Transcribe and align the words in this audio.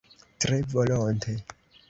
Tre 0.43 0.59
volonte! 0.71 1.45